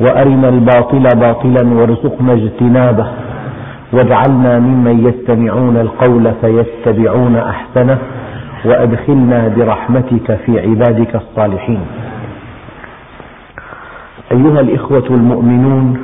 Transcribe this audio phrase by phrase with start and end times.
[0.00, 3.06] وأرنا الباطل باطلا وارزقنا اجتنابه.
[3.92, 7.98] واجعلنا ممن يستمعون القول فيتبعون أحسنه
[8.64, 11.86] وأدخلنا برحمتك في عبادك الصالحين.
[14.32, 15.98] أيها الإخوة المؤمنون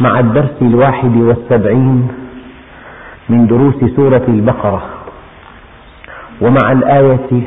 [0.00, 2.08] مع الدرس الواحد والسبعين
[3.28, 4.82] من دروس سورة البقرة
[6.40, 7.42] ومع الآية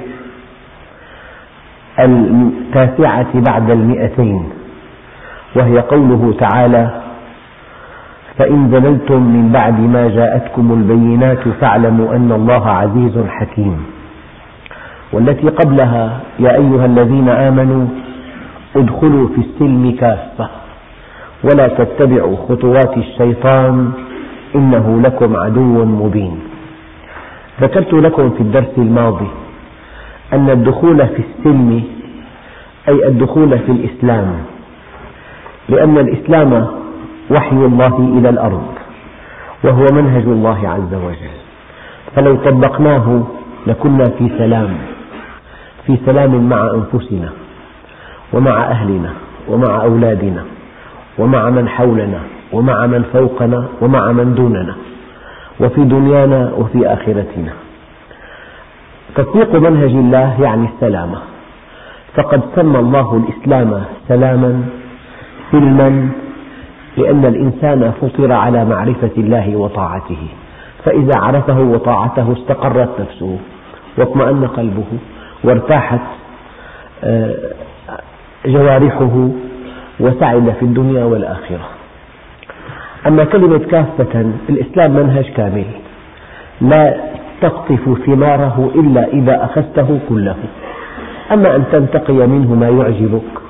[1.99, 4.49] التاسعة بعد المئتين
[5.55, 7.01] وهي قوله تعالى
[8.37, 13.85] فإن زللتم من بعد ما جاءتكم البينات فاعلموا أن الله عزيز حكيم
[15.13, 17.85] والتي قبلها يا أيها الذين آمنوا
[18.75, 20.49] ادخلوا في السلم كافة
[21.43, 23.91] ولا تتبعوا خطوات الشيطان
[24.55, 26.39] إنه لكم عدو مبين
[27.61, 29.27] ذكرت لكم في الدرس الماضي
[30.33, 31.83] أن الدخول في السلم
[32.89, 34.33] أي الدخول في الإسلام
[35.69, 36.67] لأن الإسلام
[37.31, 38.67] وحي الله إلى الأرض
[39.63, 41.35] وهو منهج الله عز وجل.
[42.15, 43.23] فلو طبقناه
[43.67, 44.77] لكنا في سلام
[45.85, 47.29] في سلام مع أنفسنا
[48.33, 49.13] ومع أهلنا
[49.49, 50.43] ومع أولادنا
[51.17, 52.19] ومع من حولنا
[52.53, 54.75] ومع من فوقنا ومع من دوننا
[55.59, 57.53] وفي دنيانا وفي آخرتنا.
[59.15, 61.19] تطبيق منهج الله يعني السلامة.
[62.15, 64.63] فقد سمى الله الإسلام سلاما
[65.51, 66.09] سلما
[66.97, 70.27] لأن الإنسان فطر على معرفة الله وطاعته.
[70.85, 73.37] فإذا عرفه وطاعته استقرت نفسه
[73.97, 74.85] واطمأن قلبه
[75.43, 75.99] وارتاحت
[77.03, 77.35] آه،
[78.45, 79.29] جوارحه
[79.99, 81.69] وسعد في الدنيا والآخرة.
[83.07, 85.65] أما كلمة كافة الإسلام منهج كامل.
[86.61, 86.97] لا
[87.41, 90.35] تقطف ثماره إلا إذا أخذته كله.
[91.31, 93.48] أما أن تنتقي منه ما يعجبك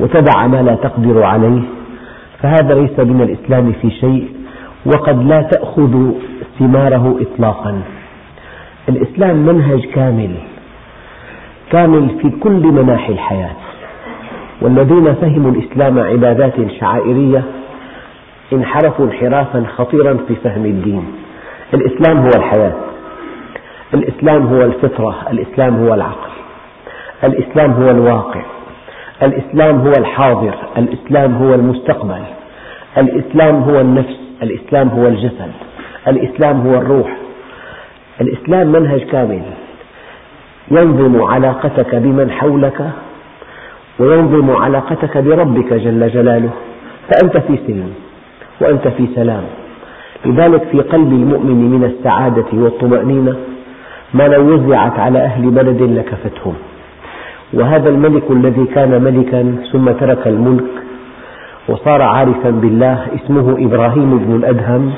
[0.00, 1.62] وتدع ما لا تقدر عليه
[2.42, 4.28] فهذا ليس من الإسلام في شيء
[4.86, 6.10] وقد لا تأخذ
[6.58, 7.82] ثماره إطلاقا.
[8.88, 10.30] الإسلام منهج كامل
[11.72, 13.56] كامل في كل مناحي الحياة.
[14.62, 17.42] والذين فهموا الإسلام عبادات شعائرية
[18.52, 21.04] انحرفوا انحرافا خطيرا في فهم الدين.
[21.74, 22.74] الإسلام هو الحياة.
[23.94, 25.16] الإسلام هو الفطرة.
[25.30, 26.30] الإسلام هو العقل.
[27.24, 28.42] الإسلام هو الواقع.
[29.22, 32.22] الإسلام هو الحاضر الإسلام هو المستقبل
[32.98, 35.52] الإسلام هو النفس الإسلام هو الجسد
[36.08, 37.16] الإسلام هو الروح.
[38.20, 39.42] الإسلام منهج كامل.
[40.70, 42.90] ينظم علاقتك بمن حولك
[43.98, 46.50] وينظم علاقتك بربك جل جلاله.
[47.08, 47.94] فأنت في سلم
[48.60, 49.42] وأنت في سلام.
[50.26, 53.36] لذلك في قلب المؤمن من السعادة والطمأنينة
[54.14, 56.54] ما لو وزعت على أهل بلد لكفتهم.
[57.52, 60.64] وهذا الملك الذي كان ملكا ثم ترك الملك
[61.68, 64.92] وصار عارفا بالله اسمه إبراهيم بن الأدهم.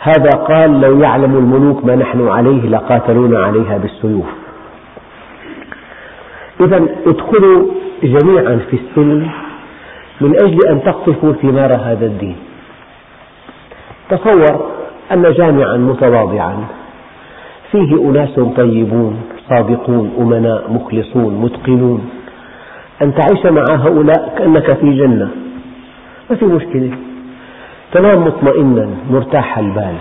[0.00, 4.26] هذا قال لو يعلم الملوك ما نحن عليه لقاتلونا عليها بالسيوف.
[6.60, 7.66] إذا ادخلوا
[8.02, 9.30] جميعا في السلم
[10.20, 12.36] من أجل أن تقطفوا ثمار هذا الدين.
[14.10, 14.70] تصور
[15.12, 16.56] أن جامعا متواضعا
[17.72, 19.20] فيه أناس طيبون
[19.52, 22.10] صادقون أمناء مخلصون متقنون.
[23.02, 25.28] أن تعيش مع هؤلاء كأنك في جنة.
[26.30, 26.90] ما في مشكلة.
[27.92, 29.94] تنام مطمئنا مرتاح البال.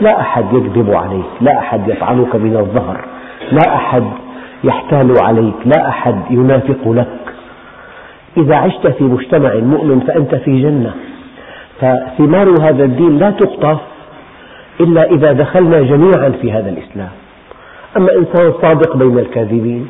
[0.00, 3.04] لا أحد يكذب عليك لا أحد يطعنك من الظهر
[3.52, 4.04] لا أحد
[4.64, 7.06] يحتال عليك لا أحد ينافق لك.
[8.36, 10.94] إذا عشت في مجتمع مؤمن فأنت في جنة.
[11.80, 13.78] فثمار هذا الدين لا تقطف
[14.80, 17.10] إلا إذا دخلنا جميعا في هذا الإسلام.
[17.96, 19.88] أما إنسان صادق بين الكاذبين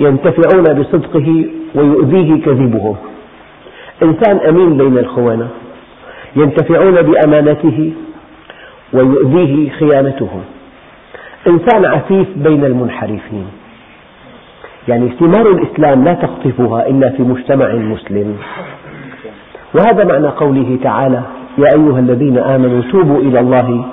[0.00, 1.44] ينتفعون بصدقه
[1.74, 2.96] ويؤذيه كذبهم
[4.02, 5.48] إنسان أمين بين الخونة
[6.36, 7.92] ينتفعون بأمانته
[8.92, 10.42] ويؤذيه خيانتهم
[11.48, 13.46] إنسان عفيف بين المنحرفين.
[14.88, 18.36] يعني ثمار الإسلام لا تقطفها إلا في مجتمع مسلم.
[19.74, 21.22] وهذا معنى قوله تعالى
[21.58, 23.84] يا أيها الذين آمنوا توبوا إلى الله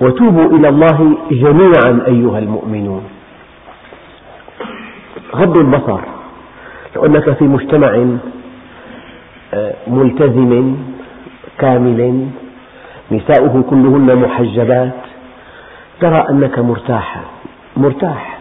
[0.00, 3.02] وتوبوا إلى الله جميعا أيها المؤمنون.
[5.36, 6.00] غض البصر
[6.96, 8.06] لو أنك في مجتمع
[9.54, 10.76] آه، ملتزم
[11.58, 12.26] كامل
[13.12, 14.92] نساؤه كلهن محجبات
[16.00, 17.20] ترى أنك مرتاح
[17.76, 18.38] مرتاح.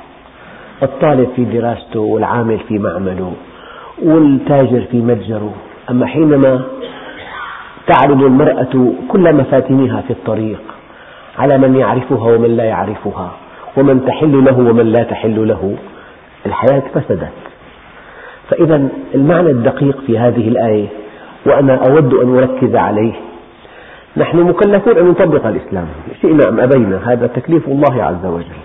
[0.84, 3.34] الطالب في دراسته والعامل في معمله
[4.04, 5.54] والتاجر في متجره.
[5.90, 6.62] أما حينما
[7.88, 10.62] تعرض المرأة كل مفاتنها في الطريق
[11.38, 13.32] على من يعرفها ومن لا يعرفها
[13.78, 15.76] ومن تحل له ومن لا تحل له.
[16.46, 17.32] الحياة فسدت.
[18.50, 20.88] فإذا المعنى الدقيق في هذه الآية
[21.46, 23.14] وأنا أود أن أركز عليه
[24.18, 25.88] نحن مكلفون أن نطبق الإسلام.
[26.22, 28.62] شئنا أم أبينا هذا تكليف الله عز وجل.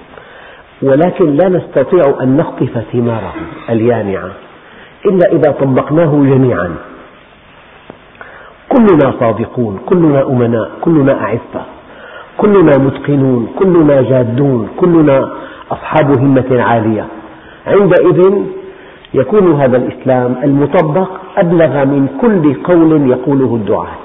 [0.83, 3.35] ولكن لا نستطيع أن نقطف ثماره
[3.71, 4.31] اليانعة
[5.07, 6.75] إلا إذا طبقناه جميعا.
[8.69, 11.76] كلنا صادقون كلنا أمناء كلنا أعفة
[12.39, 15.33] كلنا متقنون كلنا جادون كلنا
[15.71, 17.07] أصحاب همة عالية.
[17.67, 18.35] عندئذ
[19.15, 23.97] يكون هذا الإسلام المطبق أبلغ من كل قول يقوله الدعاة.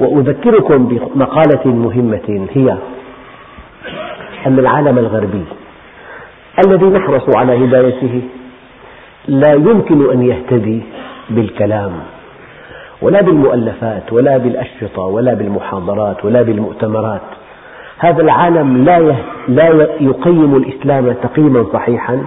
[0.00, 2.76] وأذكركم بمقالة مهمة هي
[4.46, 5.44] أن العالم الغربي
[6.66, 8.22] الذي نحرص على هدايته
[9.28, 10.82] لا يمكن أن يهتدي
[11.30, 11.92] بالكلام.
[13.02, 17.20] ولا بالمؤلفات ولا بالأشرطة ولا بالمحاضرات ولا بالمؤتمرات.
[17.98, 18.84] هذا العالم
[19.48, 22.24] لا يقيم الإسلام تقييما صحيحا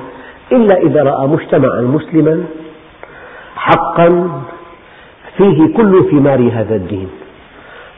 [0.51, 2.44] إلا إذا رأى مجتمعا مسلما
[3.56, 4.30] حقا
[5.38, 7.10] فيه كل ثمار هذا الدين.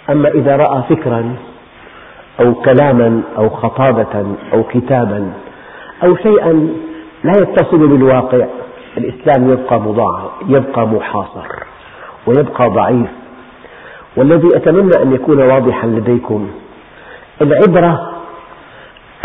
[0.09, 1.35] أما إذا رأى فكرا
[2.39, 5.31] أو كلاما أو خطابة أو كتابا
[6.03, 6.69] أو شيئا
[7.24, 8.45] لا يتصل بالواقع
[8.97, 11.47] الإسلام يبقى مضاعف يبقى محاصر.
[12.27, 13.07] ويبقى ضعيف.
[14.18, 16.50] والذي أتمنى أن يكون واضحا لديكم
[17.41, 18.12] العبرة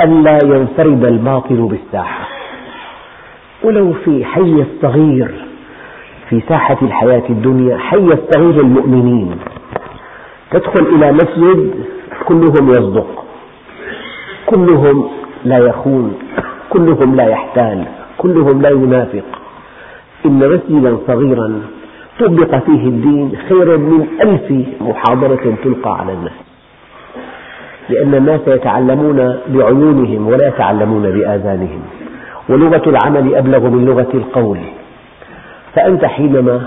[0.00, 2.28] ألا ينفرد الباطل بالساحة.
[3.64, 5.44] ولو في حي الصغير
[6.30, 9.36] في ساحة الحياة الدنيا حي الصغير المؤمنين
[10.50, 11.74] تدخل إلى مسجد
[12.24, 13.24] كلهم يصدق
[14.46, 15.08] كلهم
[15.44, 16.14] لا يخون
[16.70, 17.84] كلهم لا يحتال
[18.18, 19.24] كلهم لا ينافق.
[20.26, 21.62] إن مسجدا صغيرا
[22.26, 26.32] طبق فيه الدين خير من ألف محاضرة تلقى على الناس.
[27.88, 31.82] لأن الناس يتعلمون بعيونهم ولا يتعلمون بآذانهم
[32.48, 34.58] ولغة العمل أبلغ من لغة القول.
[35.74, 36.66] فأنت حينما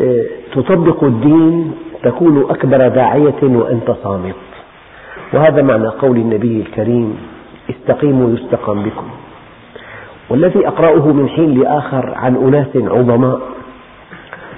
[0.00, 0.24] آه،
[0.54, 4.34] تطبق الدين تكون أكبر داعية وأنت صامت.
[5.32, 7.18] وهذا معنى قول النبي الكريم
[7.70, 9.06] استقيموا يستقم بكم
[10.30, 13.40] والذي أقرأه من حين لآخر عن أناس عظماء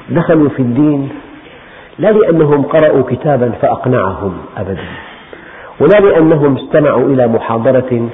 [0.08, 1.08] دخلوا في الدين
[1.98, 4.84] لا لأنهم قرأوا كتابا فأقنعهم أبدا
[5.80, 8.08] ولا لأنهم استمعوا إلى محاضرة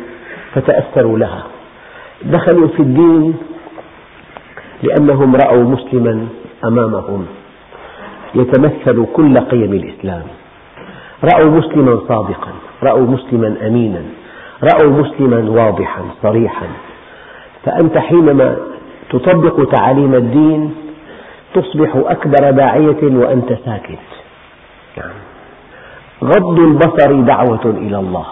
[0.55, 1.43] فتأثروا لها.
[2.23, 3.35] دخلوا في الدين
[4.83, 6.27] لأنهم رأوا مسلما
[6.65, 7.27] أمامهم
[8.35, 10.23] يتمثل كل قيم الإسلام.
[11.35, 12.53] رأوا مسلما صادقا
[12.83, 14.03] رأوا مسلما أمينا
[14.63, 16.67] رأوا مسلما واضحا صريحا.
[17.65, 18.57] فأنت حينما
[19.11, 20.75] تطبق تعاليم الدين
[21.55, 23.99] تصبح أكبر داعية وأنت ساكت.
[24.97, 25.11] نعم.
[26.25, 28.27] غض البصر دعوة إلى الله.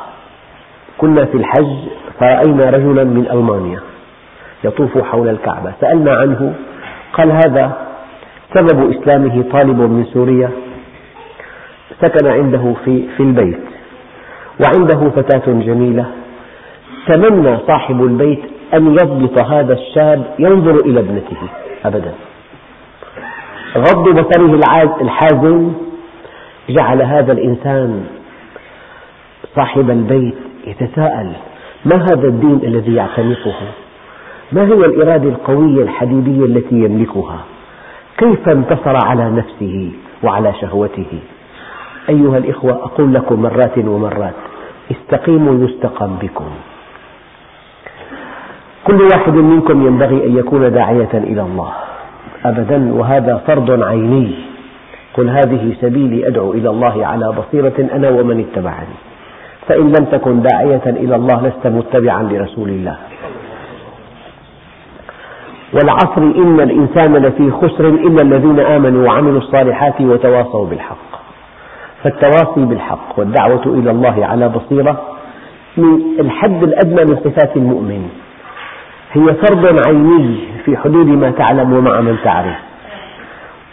[0.98, 1.76] كنا في الحج
[2.20, 3.80] فرأينا رجلا من ألمانيا
[4.64, 5.72] يطوف حول الكعبة.
[5.80, 6.54] سألنا عنه
[7.12, 7.76] قال هذا
[8.54, 10.50] سبب إسلامه طالب من سوريا.
[12.00, 13.60] سكن عنده في, في البيت.
[14.60, 16.06] وعنده فتاة جميلة.
[17.06, 18.42] تمنى صاحب البيت
[18.74, 21.48] أن يضبط هذا الشاب ينظر إلى ابنته
[21.84, 22.12] أبدا.
[23.76, 24.54] غض بصره
[25.00, 25.72] الحازم
[26.68, 28.04] جعل هذا الإنسان
[29.56, 30.34] صاحب البيت
[30.66, 31.32] يتساءل
[31.84, 33.54] ما هذا الدين الذي يعتنقه؟
[34.52, 37.38] ما هي الإرادة القوية الحديدية التي يملكها؟
[38.18, 39.90] كيف انتصر على نفسه
[40.22, 41.18] وعلى شهوته؟
[42.08, 44.34] أيها الإخوة أقول لكم مرات ومرات
[44.90, 46.50] استقيموا يستقم بكم.
[48.84, 51.72] كل واحد منكم ينبغي أن يكون داعية إلى الله.
[52.44, 54.34] أبدا وهذا فرض عيني.
[55.14, 58.96] قل هذه سبيلي أدعو إلى الله على بصيرة أنا ومن اتبعني.
[59.68, 62.96] فإن لم تكن داعية إلى الله لست متبعا لرسول الله.
[65.72, 71.12] والعصر إن الإنسان لفي خسر إلا الذين آمنوا وعملوا الصالحات وتواصوا بالحق.
[72.04, 75.02] فالتواصي بالحق والدعوة إلى الله على بصيرة
[75.76, 78.08] من الحد الأدنى من صفات المؤمن.
[79.12, 82.56] هي فرض عيني في حدود ما تعلم ومع من تعرف.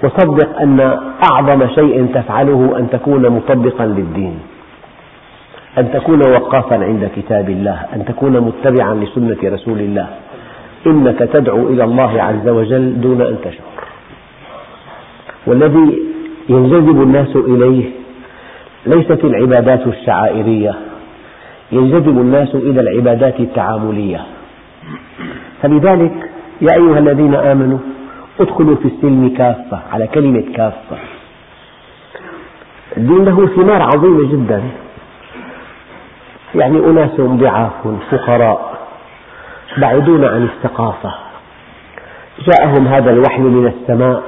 [0.03, 0.79] وصدق أن
[1.31, 4.39] أعظم شيء تفعله أن تكون مطبقا للدين.
[5.77, 7.86] أن تكون وقافا عند كتاب الله.
[7.96, 10.08] أن تكون متبعا لسنة رسول الله.
[10.88, 13.79] إنك تدعو إلى الله عز وجل دون أن تشعر
[15.48, 16.00] والذي
[16.50, 17.89] ينجذب الناس إليه
[18.86, 20.75] ليست العبادات الشعائرية.
[21.72, 24.25] ينجذب الناس إلى العبادات التعاملية.
[25.62, 26.29] فلذلك
[26.62, 27.77] يا أيها الذين آمنوا
[28.39, 30.98] ادخلوا في السلم كافة على كلمة كافة.
[32.98, 34.63] الدين له ثمار عظيمة جدا.
[36.55, 38.79] يعني أناس ضعاف فقراء
[39.77, 41.13] بعيدون عن الثقافة.
[42.39, 44.24] جاءهم هذا الوحي من السماء.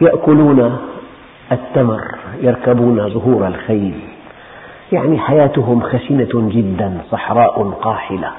[0.00, 0.78] يأكلون
[1.52, 2.02] التمر
[2.40, 4.00] يركبون ظهور الخيل.
[4.92, 8.30] يعني حياتهم خشنة جدا صحراء قاحلة.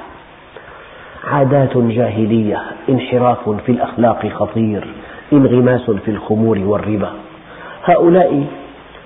[1.28, 4.88] عادات جاهلية انحراف في الأخلاق خطير
[5.34, 7.10] انغماس في الخمور والربا.
[7.84, 8.44] هؤلاء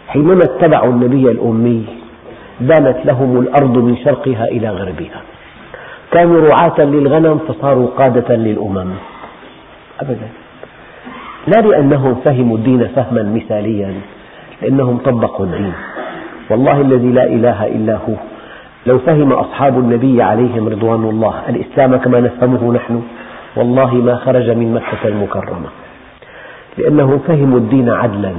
[0.08, 1.86] حينما اتبعوا النبي الأمي
[2.62, 5.22] دانت لهم الأرض من شرقها إلى غربها.
[6.12, 8.94] كانوا رعاة للغنم فصاروا قادة للأمم.
[10.00, 10.28] أبدا.
[11.48, 13.94] لا لأنهم فهموا الدين فهما مثاليا
[14.62, 15.74] لأنهم طبقوا الدين.
[16.50, 18.14] والله الذي لا إله إلا هو.
[18.88, 23.02] لو فهم أصحاب النبي عليهم رضوان الله الإسلام كما نفهمه نحن
[23.56, 25.70] والله ما خرج من مكة المكرمة.
[26.78, 28.34] لأنهم فهموا الدين عدلا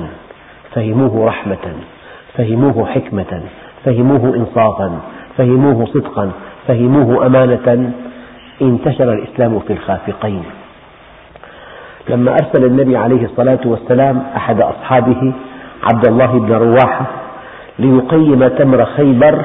[0.75, 1.75] فهموه رحمة
[2.35, 3.43] فهموه حكمة
[3.85, 5.01] فهموه إنصافا
[5.37, 6.31] فهموه صدقا
[6.69, 7.93] فهموه أمانة.
[8.63, 10.45] انتشر الإسلام في الخافقين.
[12.09, 15.33] لما أرسل النبي عليه الصلاة والسلام أحد أصحابه
[15.93, 17.07] عبد الله بن رواحة
[17.79, 19.45] ليقيم تمر خيبر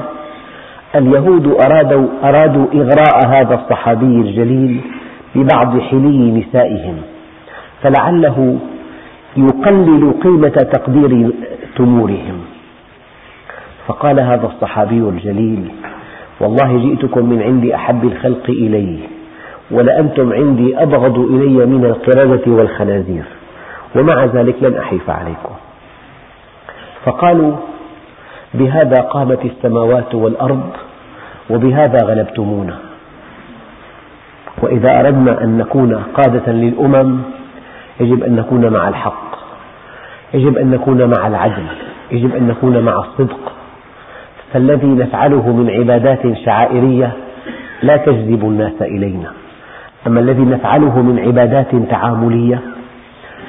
[0.96, 4.82] اليهود أرادوا, أرادوا إغراء هذا الصحابي الجليل
[5.36, 6.98] ببعض حلي نسائهم
[7.82, 8.60] فلعله
[9.38, 11.32] يقلل قيمة تقدير
[11.76, 12.40] تمورهم.
[13.88, 15.72] فقال هذا الصحابي الجليل
[16.40, 19.00] والله جئتكم من عند أحب الخلق إلي
[19.72, 23.24] ولأنتم عندي أبغض إلي من القردة والخنازير
[23.96, 25.56] ومع ذلك لن أحيف عليكم.
[27.06, 27.56] فقالوا
[28.54, 30.70] بهذا قامت السماوات والأرض
[31.50, 32.78] وبهذا غلبتمونا.
[34.62, 37.22] وإذا أردنا أن نكون قادة للأمم
[38.00, 39.36] يجب أن نكون مع الحق.
[40.34, 41.66] يجب أن نكون مع العدل.
[42.12, 43.54] يجب أن نكون مع الصدق.
[44.54, 47.12] فالذي نفعله من عبادات شعائرية
[47.84, 49.32] لا تجذب الناس إلينا.
[50.08, 52.60] أما الذي نفعله من عبادات تعاملية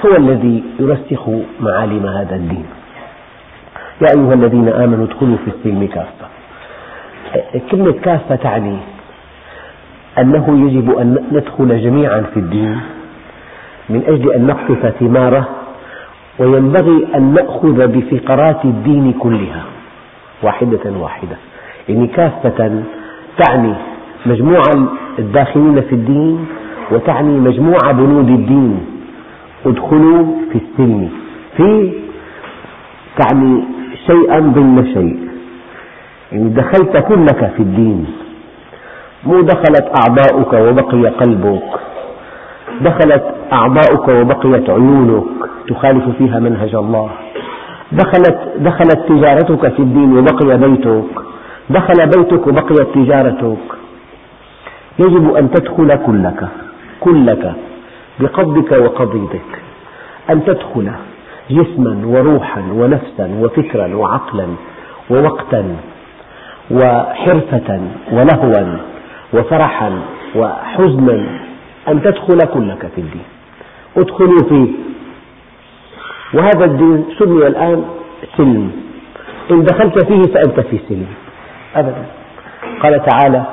[0.06, 1.28] هو الذي يرسخ
[1.60, 2.64] معالم هذا الدين.
[4.02, 6.26] يا أيها الذين آمنوا ادخلوا في السلم كافة.
[7.70, 8.76] كلمة كافة تعني
[10.18, 12.80] أنه يجب أن ندخل جميعا في الدين
[13.88, 15.48] من أجل أن نقطف ثماره
[16.38, 19.62] وينبغي أن نأخذ بفقرات الدين كلها.
[20.42, 21.36] واحدة واحدة.
[21.88, 22.82] يعني كافة
[23.38, 23.74] تعني
[24.26, 24.62] مجموع
[25.18, 26.46] الداخلين في الدين
[26.92, 28.86] وتعني مجموع بنود الدين.
[29.66, 31.10] ادخلوا في السلم.
[31.56, 31.92] في
[33.18, 33.64] تعني
[34.06, 35.28] شيئا ضمن شيء.
[36.32, 38.06] يعني دخلت كلك في الدين.
[39.26, 41.70] مو دخلت أعضاؤك وبقي قلبك.
[42.80, 45.24] دخلت أعضاؤك وبقيت عيونك.
[45.68, 47.10] تخالف فيها منهج الله.
[47.92, 51.04] دخلت, دخلت تجارتك في الدين وبقي بيتك.
[51.70, 53.66] دخل بيتك وبقيت تجارتك.
[54.98, 56.48] يجب أن تدخل كلك.
[57.00, 57.54] كلك.
[58.20, 59.40] بقبضك وقبضك
[60.30, 60.90] أن تدخل.
[61.50, 64.46] جسما وروحا ونفسا وفكرا وعقلا
[65.10, 65.76] ووقتا
[66.70, 67.80] وحرفة
[68.12, 68.78] ولهوا
[69.34, 70.00] وفرحا
[70.36, 71.26] وحزنا
[71.88, 73.24] أن تدخل كلك في الدين.
[73.96, 74.68] ادخلوا فيه
[76.34, 77.84] وهذا الدين سمي الآن
[78.36, 78.72] سلم.
[79.50, 81.06] إن دخلت فيه فأنت في سلم.
[81.76, 82.04] أبدا.
[82.82, 83.44] قال تعالى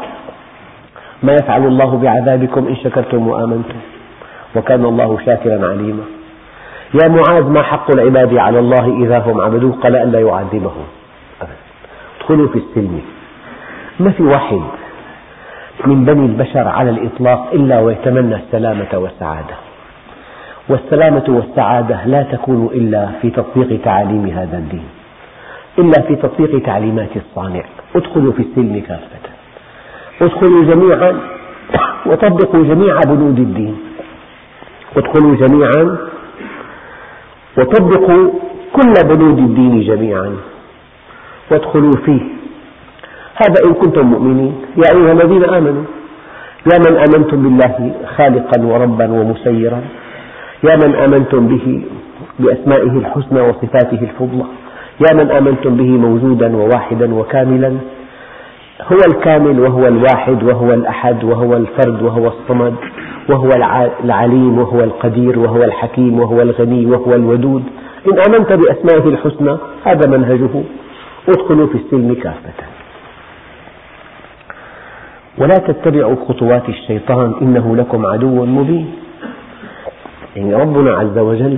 [1.23, 3.79] ما يفعل الله بعذابكم إن شكرتم وآمنتم.
[4.55, 6.03] وكان الله شاكرا عليما.
[6.93, 10.85] يا معاذ ما حق العباد على الله إذا هم عبدوه؟ قال ألا يعذبهم.
[12.19, 13.01] ادخلوا في السلم.
[13.99, 14.61] ما في واحد
[15.85, 19.55] من بني البشر على الإطلاق إلا ويتمنى السلامة والسعادة.
[20.69, 24.85] والسلامة والسعادة لا تكون إلا في تطبيق تعاليم هذا الدين.
[25.79, 27.63] إلا في تطبيق تعليمات الصانع.
[27.95, 29.23] ادخلوا في السلم كافة.
[30.21, 31.19] ادخلوا جميعا.
[32.05, 33.79] وطبقوا جميع بنود الدين.
[34.97, 36.10] ادخلوا جميعا.
[37.57, 38.31] وطبقوا
[38.73, 40.31] كل بنود الدين جميعا.
[41.51, 42.21] وادخلوا فيه.
[43.35, 44.53] هذا إن كنتم مؤمنين.
[44.77, 45.83] يا أيها الذين آمنوا
[46.73, 49.81] يا من آمنتم بالله خالقا وربا ومسيرا
[50.63, 51.81] يا من آمنتم به
[52.39, 54.45] بأسمائه الحسنى وصفاته الفضلى
[55.09, 57.77] يا من آمنتم به موجودا وواحدا وكاملا
[58.91, 62.75] هو الكامل وهو الواحد وهو الأحد وهو الفرد وهو الصمد.
[63.29, 63.49] وهو
[64.03, 67.63] العليم وهو القدير وهو الحكيم وهو الغني وهو الودود.
[68.07, 70.63] إن آمنت بأسمائه الحسنى هذا منهجه.
[71.29, 72.53] ادخلوا في السلم كافة.
[75.37, 78.93] ولا تتبعوا خطوات الشيطان إنه لكم عدو مبين.
[80.35, 81.57] يعني ربنا عز وجل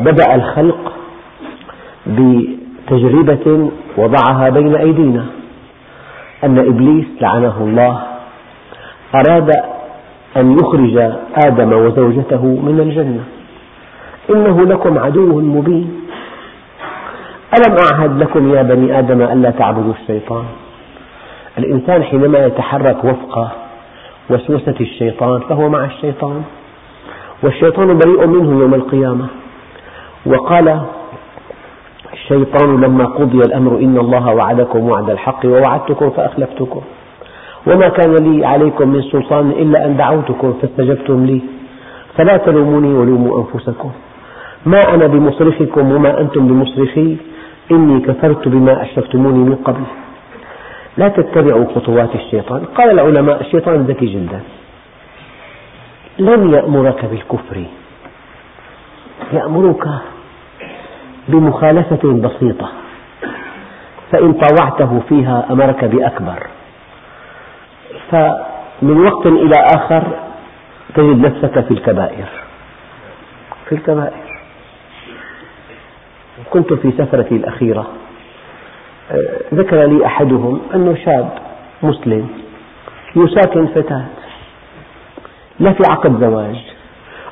[0.00, 0.92] بدأ الخلق
[2.06, 5.26] بتجربة وضعها بين أيدينا.
[6.44, 8.02] أن إبليس لعنه الله.
[9.14, 9.69] أراد
[10.36, 11.12] أن يخرج
[11.46, 13.24] آدم وزوجته من الجنة.
[14.30, 16.00] إنه لكم عدو مبين.
[17.58, 20.44] ألم أعهد لكم يا بني آدم ألا تعبدوا الشيطان؟
[21.58, 23.52] الإنسان حينما يتحرك وفق
[24.30, 26.42] وسوسة الشيطان فهو مع الشيطان.
[27.42, 29.26] والشيطان بريء منه يوم القيامة.
[30.26, 30.80] وقال
[32.12, 36.80] الشيطان لما قضي الأمر إن الله وعدكم وعد الحق ووعدتكم فأخلفتكم.
[37.66, 41.40] وما كان لي عليكم من سلطان إلا أن دعوتكم فاستجبتم لي.
[42.16, 43.90] فلا تلوموني ولوموا أنفسكم.
[44.66, 47.16] ما أنا بمصرخكم وما أنتم بمصرخي.
[47.70, 49.82] إني كفرت بما أشركتموني من قبل.
[50.96, 52.64] لا تتبعوا خطوات الشيطان.
[52.64, 54.40] قال العلماء الشيطان ذكي جدا.
[56.18, 57.64] لن يأمرك بالكفر.
[59.32, 59.88] يأمرك
[61.28, 62.68] بمخالفة بسيطة.
[64.12, 66.46] فإن طاوعته فيها أمرك بأكبر.
[68.10, 70.02] فمن وقت إلى آخر
[70.94, 72.28] تجد نفسك في الكبائر.
[73.68, 74.30] في الكبائر.
[76.50, 77.86] كنت في سفرتي الأخيرة
[79.54, 81.28] ذكر لي أحدهم أنه شاب
[81.82, 82.28] مسلم
[83.16, 84.06] يساكن فتاة.
[85.60, 86.56] لا في عقد زواج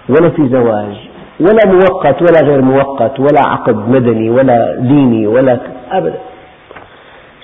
[0.09, 0.97] ولا في زواج
[1.41, 6.21] ولا مؤقت ولا غير مؤقت ولا عقد مدني ولا ديني ولا أبدا.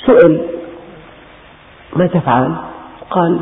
[0.06, 0.40] سئل
[1.96, 2.54] ما تفعل؟
[3.14, 3.40] قال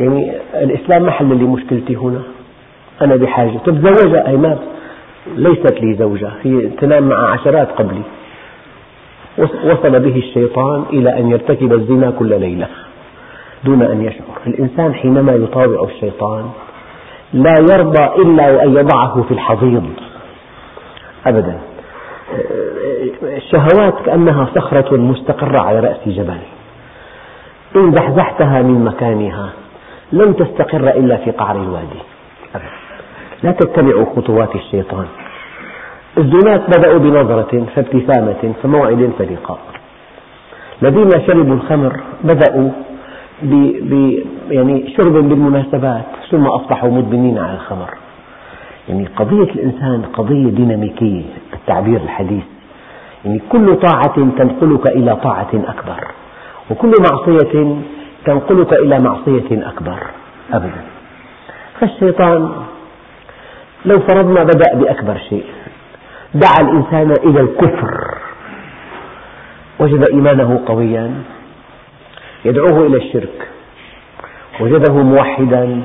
[0.00, 2.22] يعني الإسلام ما حل لي مشكلتي هنا
[3.02, 3.58] أنا بحاجة.
[3.64, 4.58] تتزوجها أي ما
[5.36, 8.02] ليست لي زوجة هي تنام مع عشرات قبلي.
[9.38, 12.66] وصل به الشيطان إلى أن يرتكب الزنا كل ليلة
[13.64, 14.38] دون أن يشعر.
[14.46, 16.50] الإنسان حينما يطاوع الشيطان
[17.32, 19.90] لا يرضى إلا أن يضعه في الحضيض.
[21.26, 21.58] أبدا.
[23.22, 26.38] الشهوات كأنها صخرة مستقرة على رأس جبل.
[27.76, 29.50] إن زحزحتها من مكانها
[30.12, 32.00] لن تستقر إلا في قعر الوادي.
[33.42, 35.06] لا تتبعوا خطوات الشيطان.
[36.18, 39.58] الزناة بدأوا بنظرة فابتسامة فموعد فلقاء.
[40.82, 42.70] الذين شربوا الخمر بدأوا
[43.42, 43.54] ب...
[43.90, 44.22] ب...
[44.50, 47.90] يعني شرب بالمناسبات ثم أصبحوا مدمنين على الخمر.
[48.88, 51.22] يعني قضية الإنسان قضية ديناميكية
[51.54, 52.44] التعبير الحديث.
[53.24, 56.09] يعني كل طاعة تنقلك إلى طاعة أكبر.
[56.70, 57.76] وكل معصية
[58.24, 59.98] تنقلك إلى معصية أكبر
[60.52, 60.82] أبدا.
[61.80, 62.52] فالشيطان
[63.84, 65.44] لو فرضنا بدأ بأكبر شيء
[66.34, 68.18] دعا الإنسان إلى الكفر.
[69.80, 71.14] وجد إيمانه قويا
[72.44, 73.48] يدعوه إلى الشرك.
[74.60, 75.82] وجده موحدا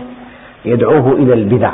[0.65, 1.71] يدعوه إلى البدع.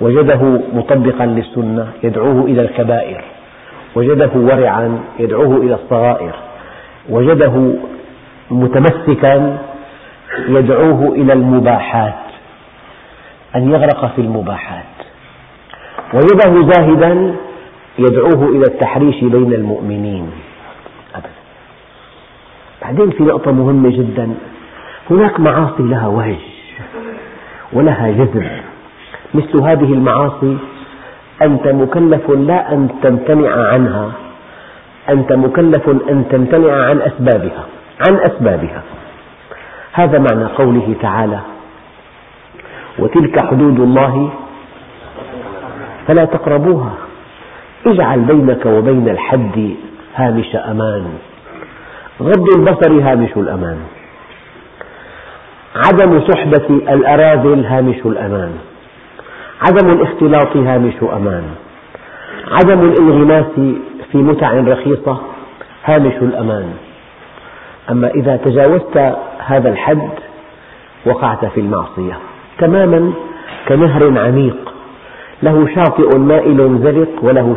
[0.00, 3.24] وجده مطبقا للسنة يدعوه إلى الكبائر.
[3.94, 6.34] وجده ورعا يدعوه إلى الصغائر.
[7.08, 7.74] وجده
[8.50, 9.58] متمسكا
[10.48, 12.14] يدعوه إلى المباحات
[13.56, 14.84] أن يغرق في المباحات.
[16.14, 17.34] وجده زاهدا
[17.98, 20.30] يدعوه إلى التحريش بين المؤمنين.
[21.14, 21.28] أبدا.
[22.82, 24.34] بعدين في نقطة مهمة جدا.
[25.10, 26.38] هناك معاصي لها وهج
[27.72, 28.50] ولها جذب
[29.34, 30.56] مثل هذه المعاصي
[31.42, 34.12] أنت مكلف لا أن تمتنع عنها
[35.08, 37.64] أنت مكلف أن تمتنع عن أسبابها.
[38.08, 38.82] عن أسبابها.
[39.92, 41.40] هذا معنى قوله تعالى
[42.98, 44.30] وتلك حدود الله
[46.06, 46.92] فلا تقربوها.
[47.86, 49.70] اجعل بينك وبين الحد
[50.14, 51.18] هامش أمان.
[52.22, 53.78] غض البصر هامش الأمان.
[55.76, 58.52] عدم صحبة الأراذل هامش الأمان.
[59.62, 61.44] عدم الاختلاط هامش أمان.
[62.50, 63.46] عدم الانغماس
[64.12, 65.20] في متع رخيصة
[65.84, 66.74] هامش الأمان.
[67.90, 70.08] أما إذا تجاوزت هذا الحد
[71.06, 72.18] وقعت في المعصية
[72.58, 73.12] تماما
[73.68, 74.72] كنهر عميق
[75.42, 77.56] له شاطئ مائل زلق وله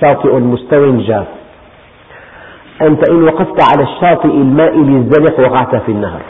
[0.00, 1.26] شاطئ مستو جاف
[2.82, 6.20] أنت إن وقفت على الشاطئ المائل الزلق وقعت في النهر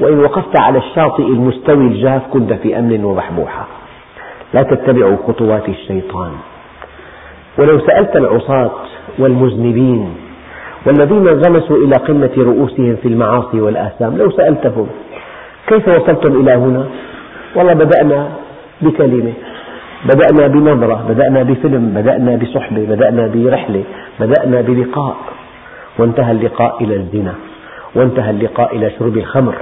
[0.00, 3.66] وإن وقفت على الشاطئ المستوي الجاف كنت في أمن وبحبوحة
[4.54, 6.32] لا تتبعوا خطوات الشيطان.
[7.58, 8.70] ولو سألت العصاة
[9.18, 10.14] والمذنبين
[10.86, 14.86] والذين انغمسوا إلى قمة رؤوسهم في المعاصي والآثام لو سألتهم
[15.66, 16.86] كيف وصلتم إلى هنا؟
[17.56, 18.28] والله بدأنا
[18.82, 19.32] بكلمة
[20.04, 23.84] بدأنا بنظرة بدأنا بفيلم بدأنا بصحبة بدأنا برحلة
[24.20, 25.16] بدأنا بلقاء.
[25.98, 27.34] وانتهى اللقاء إلى الزنا
[27.94, 29.54] وانتهى اللقاء إلى شرب الخمر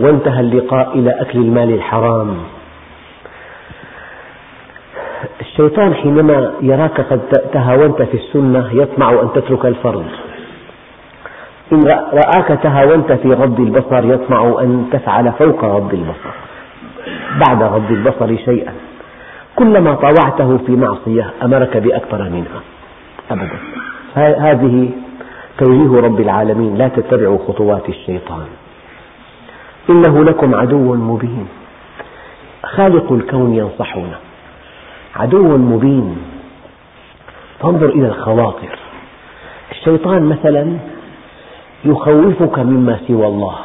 [0.00, 2.36] وانتهى اللقاء إلى أكل المال الحرام.
[5.40, 7.20] الشيطان حينما يراك قد
[7.52, 10.04] تهاونت في السنة يطمع أن تترك الفرض
[11.72, 11.80] إن
[12.12, 16.34] رآك تهاونت في غض البصر يطمع أن تفعل فوق غض البصر
[17.46, 18.72] بعد غض البصر شيئا.
[19.56, 22.60] كلما طاوعته في معصية أمرك بأكثر منها.
[23.30, 23.58] أبدا.
[24.14, 24.90] هذه
[25.58, 28.46] توجيه رب العالمين لا تتبعوا خطوات الشيطان.
[29.90, 31.46] إنه لكم عدو مبين.
[32.64, 34.18] خالق الكون ينصحنا
[35.16, 36.16] عدو مبين.
[37.60, 38.78] فانظر إلى الخواطر.
[39.70, 40.76] الشيطان مثلا
[41.84, 43.56] يخوفك مما سوى الله.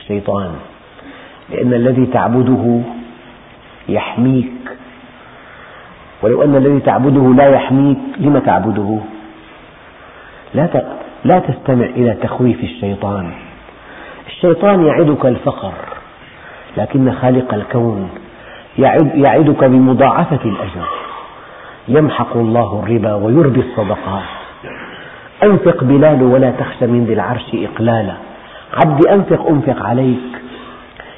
[0.00, 0.50] الشيطان
[1.50, 2.80] لأن الذي تعبده
[3.88, 4.52] يحميك.
[6.22, 8.98] ولو أن الذي تعبده لا يحميك لم تعبده؟
[10.54, 10.68] لا
[11.24, 13.32] لا تستمع إلى تخويف الشيطان.
[14.26, 15.72] الشيطان يعدك الفقر
[16.76, 18.10] لكن خالق الكون
[19.14, 20.88] يعدك بمضاعفة الأجر.
[21.88, 24.22] يمحق الله الربا ويربي الصدقات.
[25.44, 28.14] أنفق بلال ولا تخش من ذي العرش إقلالا.
[28.74, 30.18] عبدي أنفق أنفق عليك.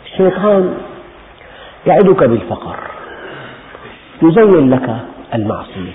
[0.06, 0.74] الشيطان
[1.86, 2.76] يعدك بالفقر.
[4.22, 4.96] يزين لك
[5.34, 5.92] المعصية.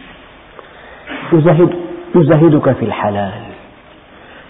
[1.34, 1.76] يزهد
[2.16, 3.42] يزهدك في الحلال.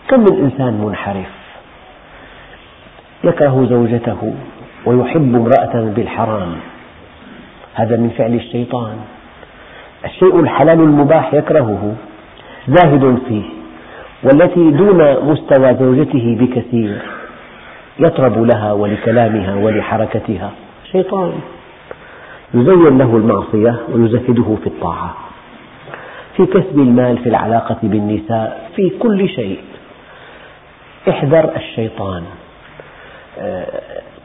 [0.07, 1.31] كم من إنسان منحرف.
[3.23, 4.35] يكره زوجته
[4.85, 6.55] ويحب امرأة بالحرام.
[7.75, 8.95] هذا من فعل الشيطان.
[10.05, 11.95] الشيء الحلال المباح يكرهه
[12.67, 13.43] زاهد فيه
[14.23, 16.97] والتي دون مستوى زوجته بكثير
[17.99, 20.51] يطرب لها ولكلامها ولحركتها.
[20.91, 21.33] شيطان.
[22.53, 25.15] يزين له المعصية ويزهده في الطاعة.
[26.37, 29.59] في كسب المال في العلاقة بالنساء في كل شيء.
[31.09, 32.23] احذر الشيطان.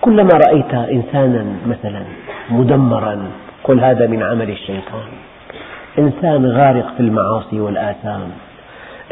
[0.01, 2.03] كلما رأيت إنسانا مثلا
[2.51, 3.19] مدمرا
[3.65, 5.09] قل هذا من عمل الشيطان.
[5.99, 8.31] إنسان غارق في المعاصي والآثام.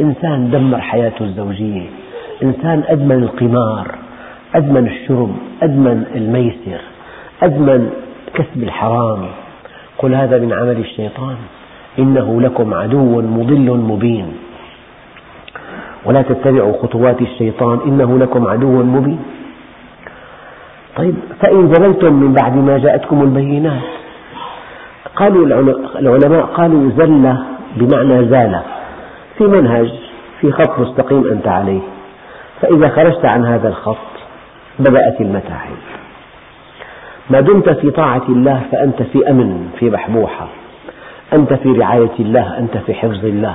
[0.00, 1.86] إنسان دمر حياته الزوجية
[2.42, 3.94] إنسان أدمن القمار
[4.54, 5.32] أدمن الشرب
[5.62, 6.80] أدمن الميسر
[7.42, 7.90] أدمن
[8.34, 9.26] كسب الحرام.
[9.98, 11.36] قل هذا من عمل الشيطان.
[11.98, 14.32] إنه لكم عدو مضل مبين.
[16.04, 17.78] ولا تتبعوا خطوات الشيطان.
[17.86, 19.18] إنه لكم عدو مبين.
[20.98, 23.82] طيب فإن زللتم من بعد ما جاءتكم البينات
[25.16, 25.46] قالوا
[25.98, 27.34] العلماء قالوا زل
[27.76, 28.60] بمعنى زال
[29.38, 29.92] في منهج
[30.40, 31.80] في خط مستقيم أنت عليه
[32.60, 33.96] فإذا خرجت عن هذا الخط
[34.78, 35.76] بدأت المتاعب
[37.30, 40.48] ما دمت في طاعة الله فأنت في أمن في بحبوحة
[41.32, 43.54] أنت في رعاية الله أنت في حفظ الله.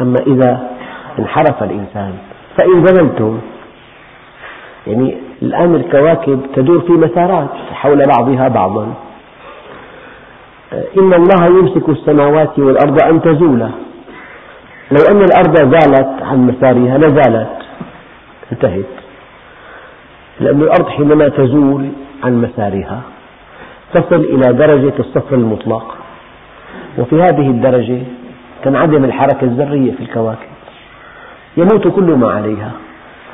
[0.00, 0.70] أما إذا
[1.18, 2.12] انحرف الإنسان
[2.56, 3.40] فإن زللتم
[4.86, 8.94] يعني الآن الكواكب تدور في مسارات حول بعضها بعضا.
[10.72, 13.70] إن الله يمسك السماوات والأرض أن تزولا.
[14.90, 17.56] لو أن الأرض زالت عن مسارها لزالت.
[18.52, 18.84] انتهت.
[20.40, 21.88] لأن الأرض حينما تزول
[22.24, 23.00] عن مسارها
[23.94, 25.96] تصل إلى درجة الصفر المطلق.
[26.98, 28.02] وفي هذه الدرجة
[28.64, 30.48] تنعدم الحركة الذرية في الكواكب.
[31.56, 32.70] يموت كل ما عليها.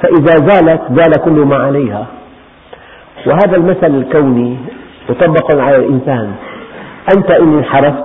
[0.03, 2.07] فإذا زالت زال كل ما عليها.
[3.27, 4.57] وهذا المثل الكوني
[5.11, 6.35] مطبق على الإنسان.
[7.17, 8.05] أنت إن انحرفت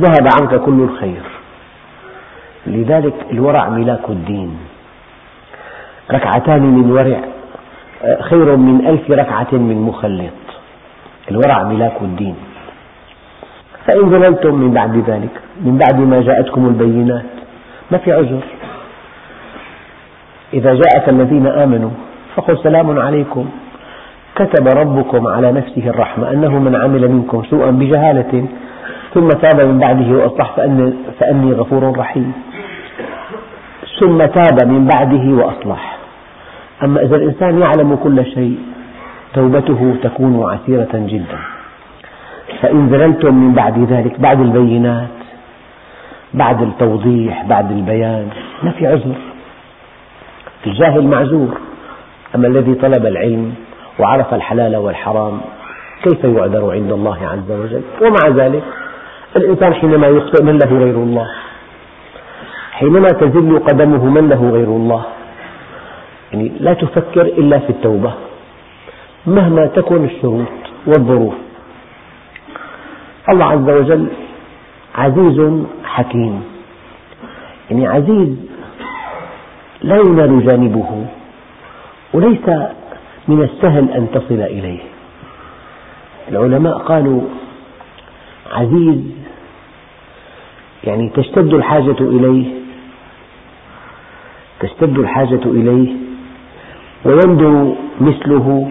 [0.00, 1.22] ذهب عنك كل الخير.
[2.66, 4.58] لذلك الورع ملاك الدين.
[6.10, 7.20] ركعتان من ورع
[8.20, 10.38] خير من ألف ركعة من مخلط.
[11.30, 12.36] الورع ملاك الدين.
[13.86, 17.24] فإن زللتم من بعد ذلك من بعد ما جاءتكم البينات
[17.90, 18.40] ما في عذر.
[20.54, 21.90] إذا جاءك الذين آمنوا
[22.34, 23.48] فقل سلام عليكم.
[24.34, 28.46] كتب ربكم على نفسه الرحمة أنه من عمل منكم سوءا بجهالة
[29.14, 30.54] ثم تاب من بعده وأصلح
[31.20, 32.32] فأني غفور رحيم.
[34.00, 35.96] ثم تاب من بعده وأصلح.
[36.84, 38.58] أما إذا الإنسان يعلم كل شيء
[39.34, 41.38] توبته تكون عسيرة جدا.
[42.60, 45.08] فإن زللتم من بعد ذلك بعد البينات
[46.34, 48.28] بعد التوضيح بعد البيان
[48.62, 49.14] ما في عذر.
[50.66, 51.58] الجاهل معذور
[52.34, 53.54] أما الذي طلب العلم
[53.98, 55.40] وعرف الحلال والحرام
[56.02, 58.62] كيف يعذر عند الله عز وجل؟ ومع ذلك
[59.36, 61.26] الإنسان حينما يخطئ من له غير الله
[62.72, 65.04] حينما تزل قدمه من له غير الله
[66.32, 68.12] يعني لا تفكر إلا في التوبة
[69.26, 70.46] مهما تكن الشروط
[70.86, 71.34] والظروف.
[73.28, 74.06] الله عز وجل
[74.94, 76.42] عزيز حكيم.
[77.70, 78.28] يعني عزيز
[79.86, 81.06] لا ينال جانبه
[82.14, 82.48] وليس
[83.28, 84.78] من السهل أن تصل إليه.
[86.28, 87.20] العلماء قالوا
[88.52, 89.00] عزيز
[90.84, 92.46] يعني تشتد الحاجة إليه
[94.60, 95.88] تشتد الحاجة إليه
[97.04, 98.70] ويندر مثله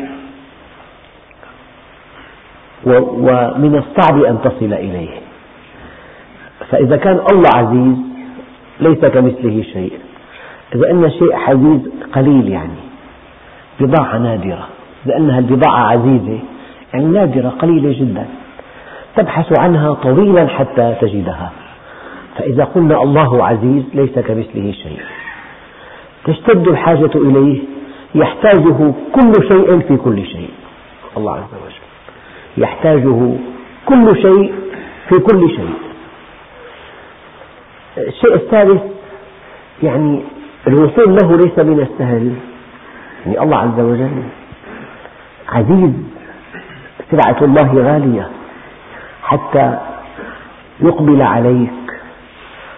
[2.85, 5.09] ومن الصعب أن تصل إليه.
[6.69, 7.97] فإذا كان الله عزيز
[8.79, 10.04] ليس كمثله شيء.
[10.75, 11.81] إذا أن شيء عزيز
[12.13, 12.79] قليل يعني.
[13.79, 14.67] بضاعة نادرة.
[15.05, 16.39] إذا أنها البضاعة عزيزة.
[16.93, 18.25] يعني نادرة قليلة جدا.
[19.15, 21.51] تبحث عنها طويلا حتى تجدها.
[22.37, 24.99] فإذا قلنا الله عزيز ليس كمثله شيء.
[26.25, 27.59] تشتد الحاجة إليه
[28.15, 30.49] يحتاجه كل شيء في كل شيء.
[31.17, 31.85] الله عز وجل.
[32.57, 33.31] يحتاجه
[33.85, 34.53] كل شيء
[35.09, 35.73] في كل شيء.
[37.97, 38.81] الشيء الثالث
[39.83, 40.21] يعني
[40.67, 42.33] الوصول له ليس من السهل.
[43.25, 44.23] يعني الله عز وجل
[45.49, 45.91] عزيز
[47.11, 48.29] سلعة الله غالية
[49.23, 49.77] حتى
[50.79, 51.69] يقبل عليك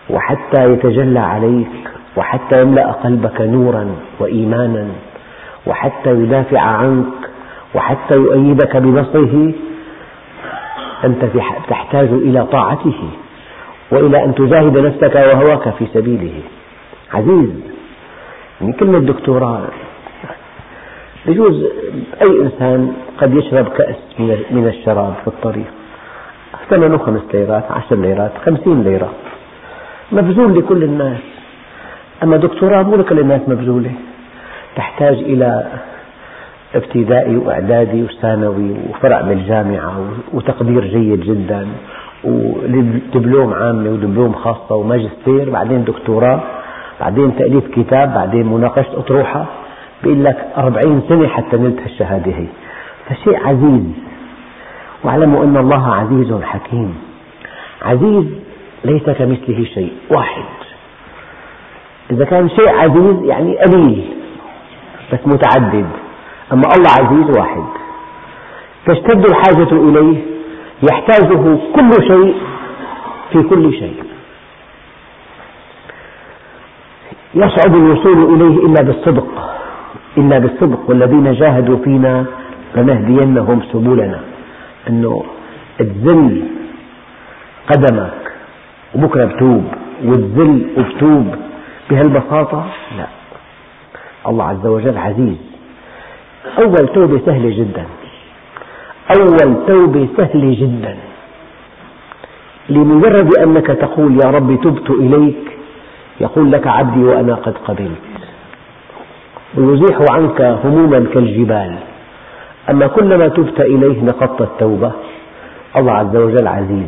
[0.09, 1.67] وحتى يتجلى عليك
[2.17, 4.87] وحتى يملأ قلبك نورا وإيمانا
[5.67, 7.13] وحتى يدافع عنك
[7.75, 9.51] وحتى يؤيدك بنصره.
[11.05, 11.25] أنت
[11.69, 13.09] تحتاج إلى طاعته
[13.91, 16.41] وإلى أن تجاهد نفسك وهواك في سبيله.
[17.13, 17.76] عزيز.
[18.61, 19.61] يعني كلمة دكتوراه
[21.25, 21.63] يجوز
[22.21, 24.19] أي إنسان قد يشرب كأس
[24.51, 25.65] من الشراب في الطريق.
[26.69, 29.09] ثمنه خمس ليرات عشر ليرات خمسين ليرة.
[30.11, 31.17] مبذول لكل الناس.
[32.23, 33.91] أما دكتوراه مو لكل الناس مبذولة.
[34.75, 35.67] تحتاج إلى
[36.75, 41.67] ابتدائي وإعدادي وثانوي وفرع بالجامعة وتقدير جيد جدا
[42.23, 46.43] ودبلوم عامة ودبلوم خاصة وماجستير بعدين دكتوراه.
[46.99, 49.45] بعدين تأليف كتاب بعدين مناقشة أطروحة
[50.03, 52.45] بيقول لك أربعين سنة حتى نلت هالشهادة هي.
[53.09, 53.83] فشيء عزيز.
[55.03, 56.95] واعلموا أن الله عزيز حكيم.
[57.81, 58.25] عزيز
[58.85, 60.43] ليس كمثله شيء واحد.
[62.11, 64.05] إذا كان شيء عزيز يعني قليل
[65.13, 65.89] بس متعدد.
[66.53, 67.63] أما الله عزيز واحد.
[68.85, 70.17] تشتد الحاجة إليه
[70.91, 72.35] يحتاجه كل شيء
[73.31, 74.06] في كل شيء.
[77.37, 79.57] يصعب الوصول إليه إلا بالصدق
[80.17, 82.25] إلا بالصدق والذين جاهدوا فينا
[82.75, 84.19] لنهدينهم سبلنا.
[84.89, 85.23] أنه
[85.79, 86.43] تذل
[87.69, 88.31] قدمك
[88.95, 89.63] وبكرة بتوب
[90.05, 91.35] وتذل وبتوب
[91.89, 92.65] بهالبساطة
[92.97, 93.07] لا.
[94.27, 95.37] الله عز وجل عزيز.
[96.57, 97.85] أول توبة سهلة جدا.
[99.15, 100.95] أول توبة سهلة جدا.
[102.69, 105.56] لمجرد أنك تقول يا رب تبت إليك
[106.21, 108.01] يقول لك عبدي وأنا قد قبلت.
[109.57, 111.75] ويزيح عنك هموما كالجبال.
[112.69, 114.91] أما كلما تبت إليه نقضت التوبة.
[115.77, 116.87] الله عز وجل عزيز.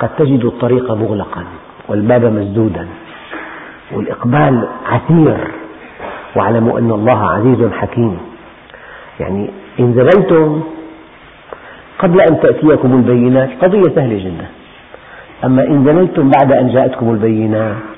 [0.00, 1.44] قد تجد الطريق مغلقا
[1.88, 2.86] والباب مسدودا.
[3.92, 5.38] والإقبال عسير
[6.36, 8.18] واعلموا أن الله عزيز حكيم.
[9.20, 10.62] يعني إن زللتم
[11.98, 14.46] قبل أن تأتيكم البينات قضية سهلة جدا
[15.44, 17.89] أما إن زللتم بعد أن جاءتكم البينات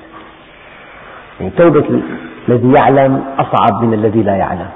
[1.39, 2.01] يعني توبة
[2.49, 4.69] الذي يعلم أصعب من الذي لا يعلم.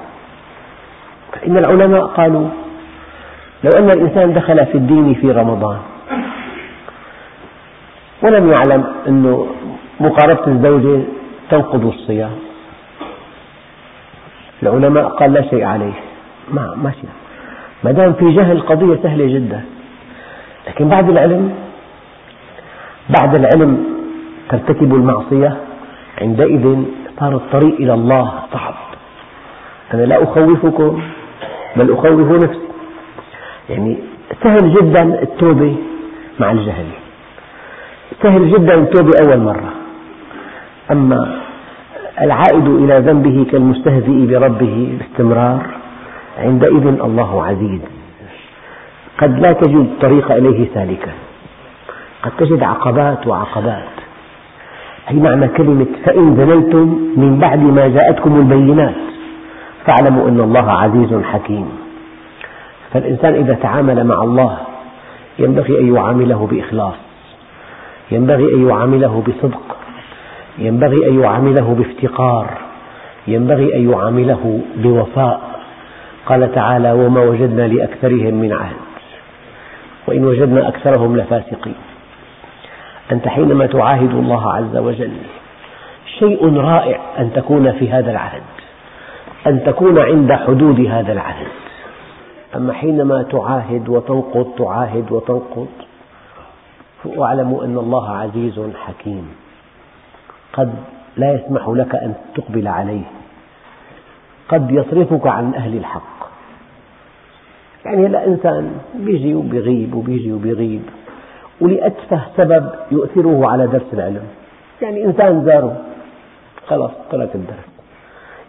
[1.34, 2.48] فإن العلماء قالوا
[3.63, 5.78] لو أن الإنسان دخل في الدين في رمضان
[8.22, 9.48] ولم يعلم أن
[10.00, 11.04] مقاربة الزوجة
[11.50, 12.32] تنقض الصيام
[14.63, 15.93] العلماء قال لا شيء عليه.
[16.52, 17.08] ما ماشي
[17.84, 19.62] ما دام في جهل قضية سهلة جدا.
[20.67, 21.54] لكن بعد العلم
[23.10, 23.86] بعد العلم
[24.50, 25.58] ترتكب المعصية
[26.21, 26.84] عندئذ
[27.19, 28.75] صار الطريق إلى الله صعب.
[29.93, 31.01] أنا لا أخوفكم
[31.75, 32.67] بل أخوف نفسي.
[33.69, 33.97] يعني
[34.43, 35.75] سهل جدا التوبة
[36.39, 36.86] مع الجهل.
[38.23, 39.73] سهل جدا التوبة أول مرة.
[40.91, 41.41] أما
[42.21, 45.65] العائد إلى ذنبه كالمستهزئ بربه باستمرار
[46.38, 47.82] عندئذ الله عزيز.
[49.17, 51.12] قد لا تجد الطريق إليه سالكا.
[52.23, 53.96] قد تجد عقبات وعقبات.
[55.12, 58.96] أي معنى كلمة فإن زللتم من بعد ما جاءتكم البينات.
[59.86, 61.70] فاعلموا أن الله عزيز حكيم.
[62.93, 64.58] فالإنسان إذا تعامل مع الله
[65.39, 66.93] ينبغي أن يعامله بإخلاص
[68.12, 69.78] ينبغي أن يعامله بصدق
[70.58, 72.48] ينبغي أن يعامله بافتقار
[73.28, 75.41] ينبغي أن يعامله بوفاء.
[76.26, 78.76] قال تعالى وما وجدنا لأكثرهم من عهد.
[80.08, 81.76] وإن وجدنا أكثرهم لفاسقين.
[83.12, 85.17] أنت حينما تعاهد الله عز وجل
[86.20, 88.41] شيء رائع أن تكون في هذا العهد
[89.48, 91.48] أن تكون عند حدود هذا العهد.
[92.56, 95.67] أما حينما تعاهد وتنقض تعاهد وتنقض
[97.06, 99.36] واعلموا أن الله عزيز حكيم.
[100.54, 100.74] قد
[101.17, 103.04] لا يسمح لك أن تقبل عليه.
[104.50, 106.30] قد يصرفك عن أهل الحق.
[107.86, 110.82] يعني هلا إنسان بيجي وبيغيب وبيجي وبيغيب.
[111.62, 114.24] ولأتفه سبب يؤثره على درس العلم.
[114.82, 115.82] يعني إنسان زاره
[116.67, 117.67] خلاص ترك الدرس.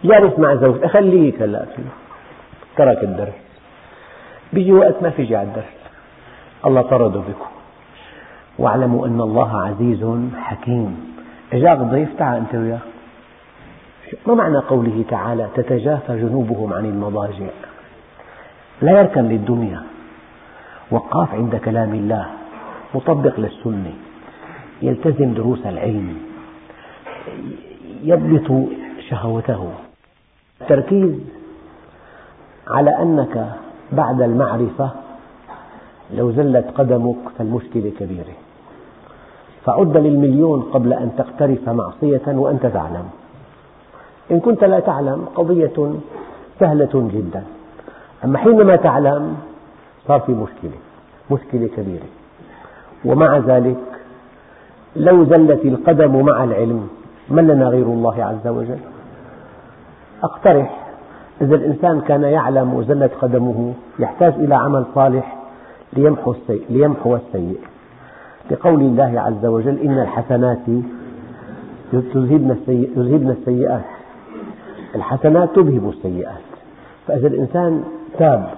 [0.03, 1.65] جالس مع زوجته خليك هلا
[2.77, 3.33] ترك الدرس.
[4.53, 5.79] بيجي وقت ما فيجي على الدرس.
[6.65, 7.49] الله طرده بكم.
[8.57, 11.15] واعلموا أن الله عزيز حكيم.
[11.53, 12.79] إجاك ضيف تعال أنت وياه.
[14.27, 17.47] ما معنى قوله تعالى تتجافى جنوبهم عن المضاجع؟
[18.81, 19.81] لا يركن للدنيا.
[20.91, 22.25] وقاف عند كلام الله.
[22.95, 23.93] مطبق للسنة
[24.81, 26.17] يلتزم دروس العلم
[28.03, 28.69] يضبط
[29.09, 29.71] شهوته.
[30.61, 31.15] التركيز
[32.67, 33.55] على أنك
[33.91, 34.91] بعد المعرفة
[36.13, 38.35] لو زلت قدمك فالمشكلة كبيرة.
[39.65, 43.09] فعد للمليون قبل أن تقترف معصية وأنت تعلم
[44.31, 45.93] إن كنت لا تعلم قضية
[46.59, 47.43] سهلة جدا.
[48.23, 49.37] أما حينما تعلم
[50.07, 50.79] صار في مشكلة
[51.31, 52.05] مشكلة كبيرة.
[53.05, 53.77] ومع ذلك
[54.95, 56.87] لو زلت القدم مع العلم
[57.29, 58.79] من لنا غير الله عز وجل؟
[60.23, 60.87] أقترح
[61.41, 65.37] إذا الإنسان كان يعلم وزلت قدمه يحتاج إلى عمل صالح
[65.93, 67.59] ليمحو السيء, ليمحو السيء.
[68.51, 70.67] لقول الله عز وجل إن الحسنات
[71.93, 73.85] يذهبن السيئات.
[74.95, 76.41] الحسنات تذهب السيئات.
[77.07, 77.83] فإذا الإنسان
[78.17, 78.49] تاب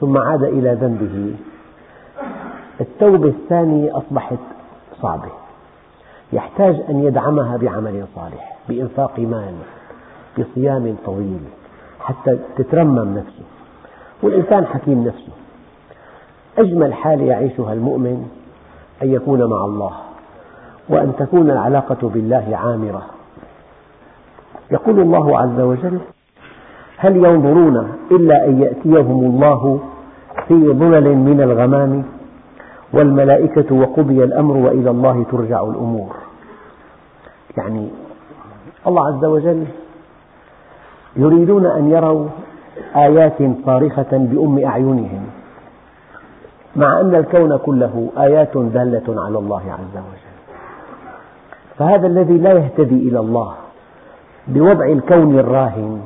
[0.00, 1.34] ثم عاد إلى ذنبه
[2.80, 4.38] التوبة الثانية أصبحت
[5.02, 5.28] صعبة.
[6.32, 9.54] يحتاج أن يدعمها بعمل صالح بإنفاق مال
[10.38, 11.40] بصيام طويل
[12.00, 13.44] حتى تترمم نفسه
[14.22, 15.32] والإنسان حكيم نفسه.
[16.58, 18.28] أجمل حالة يعيشها المؤمن
[19.02, 19.92] أن يكون مع الله
[20.88, 23.02] وأن تكون العلاقة بالله عامرة.
[24.70, 25.98] يقول الله عز وجل
[26.96, 29.80] هل ينظرون إلا أن يأتيهم الله
[30.48, 32.04] في ظلل من الغمام
[32.96, 36.16] والملائكة وقضي الأمر وإلى الله ترجع الأمور.
[37.56, 37.88] يعني
[38.86, 39.64] الله عز وجل
[41.16, 42.26] يريدون أن يروا
[42.96, 45.26] آيات صارخة بأم أعينهم
[46.76, 50.26] مع أن الكون كله آيات دالة على الله عز وجل.
[51.78, 53.54] فهذا الذي لا يهتدي إلى الله
[54.48, 56.00] بوضع الكون الراهن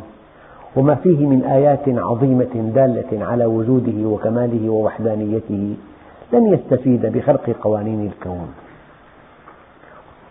[0.77, 5.77] وما فيه من آيات عظيمة دالة على وجوده وكماله ووحدانيته
[6.33, 8.55] لن يستفيد بخلق قوانين الكون.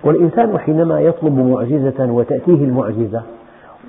[0.04, 3.22] والإنسان حينما يطلب معجزة وتأتيه المعجزة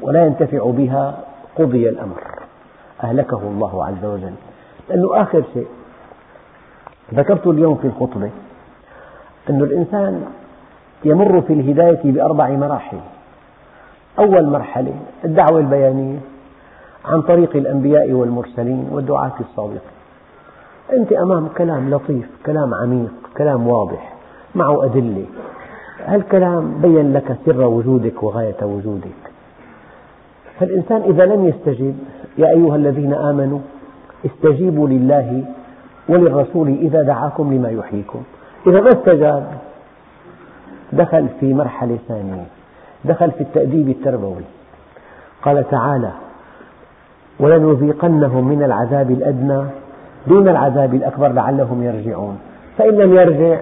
[0.02, 1.24] ولا ينتفع بها
[1.58, 2.22] قضي الأمر.
[3.04, 4.32] أهلكه الله عز وجل.
[4.88, 5.66] لأنه آخر شيء.
[7.14, 8.30] ذكرت اليوم في الخطبة
[9.50, 10.24] أن الإنسان
[11.04, 12.98] يمر في الهداية بأربع مراحل.
[14.18, 14.94] أول مرحلة
[15.24, 16.18] الدعوة البيانية
[17.04, 19.99] عن طريق الأنبياء والمرسلين والدعاة الصادقين
[20.92, 24.12] أنت أمام كلام لطيف كلام عميق كلام واضح
[24.54, 25.26] معه أدلة.
[26.06, 29.20] هالكلام بين لك سر وجودك وغاية وجودك.
[30.58, 31.94] فالإنسان إذا لم يستجب
[32.38, 33.58] يا أيها الذين آمنوا
[34.26, 35.44] استجيبوا لله
[36.08, 38.22] وللرسول إذا دعاكم لما يحييكم.
[38.66, 39.46] إذا ما استجاب
[40.92, 42.44] دخل في مرحلة ثانية
[43.04, 44.44] دخل في التأديب التربوي.
[45.42, 46.10] قال تعالى
[47.40, 49.62] ولنذيقنهم من العذاب الأدنى
[50.26, 52.38] دون العذاب الأكبر لعلهم يرجعون.
[52.78, 53.60] فإن لم يرجع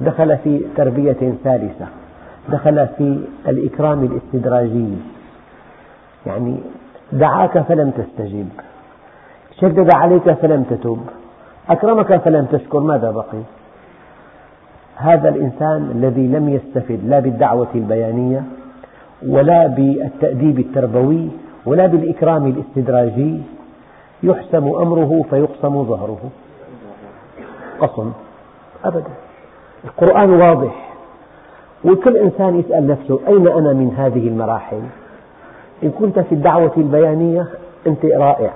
[0.00, 1.86] دخل في تربية ثالثة.
[2.48, 4.88] دخل في الإكرام الاستدراجي.
[6.26, 6.56] يعني
[7.12, 8.48] دعاك فلم تستجب.
[9.60, 11.00] شدد عليك فلم تتب
[11.70, 13.42] أكرمك فلم تشكر ماذا بقي؟
[14.96, 18.42] هذا الإنسان الذي لم يستفد لا بالدعوة البيانية
[19.28, 21.28] ولا بالتأديب التربوي
[21.66, 23.40] ولا بالإكرام الاستدراجي
[24.22, 26.30] يحسم أمره فيقسم ظهره.
[27.80, 28.12] قسم.
[28.84, 29.10] أبدا.
[29.84, 30.92] القرآن واضح.
[31.84, 34.80] وكل إنسان يسأل نفسه أين أنا من هذه المراحل؟
[35.82, 37.46] إن كنت في الدعوة البيانية
[37.86, 38.50] أنت رائع.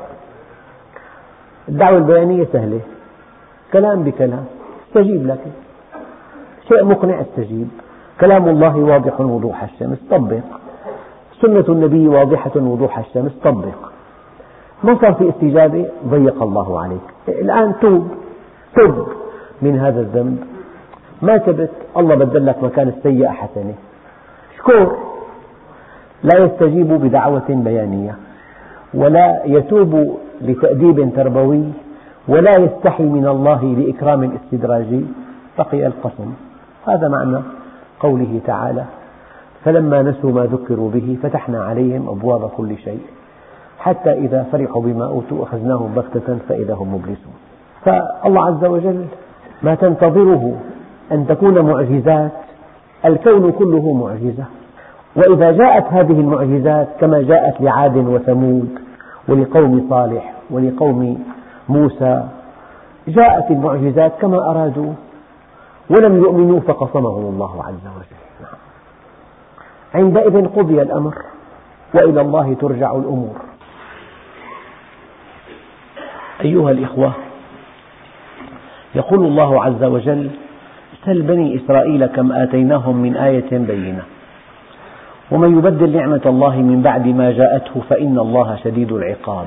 [1.68, 2.80] الدعوة البيانية سهلة.
[3.72, 4.44] كلام بكلام.
[4.88, 5.44] استجيب لك.
[6.68, 7.68] شيء مقنع استجيب.
[8.20, 9.98] كلام الله واضح وضوح الشمس.
[10.10, 10.40] طبق.
[11.42, 13.32] سنة النبي واضحة وضوح الشمس.
[13.44, 13.90] طبق.
[14.84, 17.00] ما صار في استجابة ضيق الله عليك.
[17.28, 18.08] الآن توب
[18.76, 19.06] تب
[19.62, 20.38] من هذا الذنب.
[21.22, 23.74] ما تبت الله بدل لك مكان السيئة حسنة.
[24.54, 24.96] اشكر
[26.22, 28.14] لا يستجيب بدعوة بيانية
[28.94, 31.64] ولا يتوب لتأديب تربوي
[32.28, 35.04] ولا يستحي من الله لإكرام استدراجي.
[35.58, 36.32] بقي القسم.
[36.86, 37.42] هذا معنى
[38.00, 38.84] قوله تعالى
[39.64, 43.00] فلما نسوا ما ذكروا به فتحنا عليهم أبواب كل شيء.
[43.80, 47.34] حتى إذا فرحوا بما أوتوا أخذناهم بغتة فإذا هم مبلسون.
[47.84, 49.06] فالله عز وجل
[49.62, 50.56] ما تنتظره
[51.12, 52.32] أن تكون معجزات
[53.04, 54.44] الكون كله معجزة.
[55.16, 58.78] وإذا جاءت هذه المعجزات كما جاءت لعاد وثمود
[59.28, 61.24] ولقوم صالح ولقوم
[61.68, 62.24] موسى
[63.08, 64.92] جاءت المعجزات كما أرادوا
[65.90, 68.20] ولم يؤمنوا فقصمهم الله عز وجل.
[69.94, 71.14] عندئذ قضي الأمر
[71.94, 73.49] وإلى الله ترجع الأمور.
[76.44, 77.12] أيها الإخوة
[78.94, 80.30] يقول الله عز وجل
[81.04, 84.02] سل بني إسرائيل كم آتيناهم من آية بينة.
[85.30, 89.46] ومن يبدل نعمة الله من بعد ما جاءته فإن الله شديد العقاب.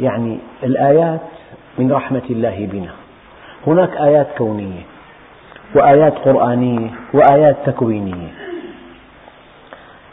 [0.00, 1.20] يعني الآيات
[1.78, 2.90] من رحمة الله بنا.
[3.66, 4.82] هناك آيات كونية
[5.74, 8.28] وآيات قرآنية وآيات تكوينية.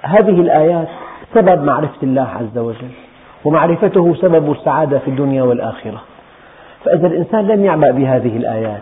[0.02, 0.88] هذه الآيات
[1.34, 3.07] سبب معرفة الله عز وجل.
[3.48, 6.02] ومعرفته سبب السعادة في الدنيا والآخرة.
[6.86, 8.82] فإذا الإنسان لم يعبأ بهذه الآيات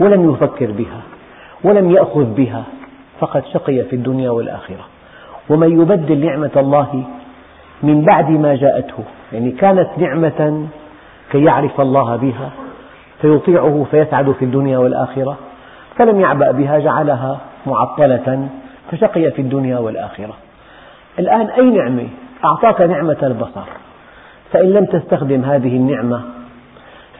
[0.00, 1.00] ولم يفكر بها
[1.64, 2.62] ولم يأخذ بها
[3.20, 4.84] فقد شقي في الدنيا والآخرة.
[5.50, 7.04] ومن يبدل نعمة الله
[7.82, 10.66] من بعد ما جاءته يعني كانت نعمة
[11.32, 12.50] كي يعرف الله بها
[13.20, 15.36] فيطيعه فيسعد في الدنيا والآخرة.
[15.96, 18.48] فلم يعبأ بها جعلها معطلة
[18.90, 20.34] فشقي في الدنيا والآخرة.
[21.18, 22.08] الآن أي نعمة؟
[22.44, 23.85] أعطاك نعمة البصر.
[24.52, 26.22] فإن لم تستخدم هذه النعمة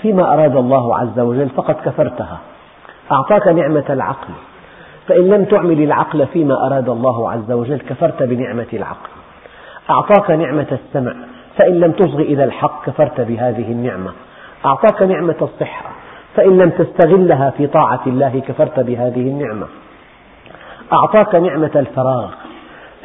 [0.02, 2.38] فيما أراد الله عز وجل فقد كفرتها.
[3.12, 4.28] أعطاك نعمة العقل
[5.08, 9.08] فإن لم تعمل العقل فيما أراد الله عز وجل كفرت بنعمة العقل.
[9.90, 11.12] أعطاك نعمة السمع
[11.56, 14.10] فإن لم تصغ إلى الحق كفرت بهذه النعمة.
[14.64, 15.90] أعطاك نعمة الصحة
[16.36, 19.66] فإن لم تستغلها في طاعة الله كفرت بهذه النعمة.
[20.92, 22.30] أعطاك نعمة الفراغ